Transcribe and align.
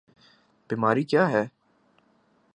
بیماری 0.69 1.03
کیا 1.03 1.29
ہے؟ 1.29 1.43